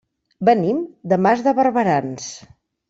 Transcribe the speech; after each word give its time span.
Venim 0.49 0.79
de 1.13 1.21
Mas 1.27 1.47
de 1.49 1.57
Barberans. 1.61 2.29